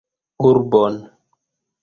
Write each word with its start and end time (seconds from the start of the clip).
Urbon. 0.47 0.97